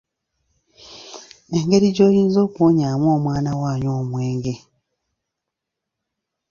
[1.57, 4.53] Engeri gy’oyinza okuwonyaamu omwana wo anywa omwenge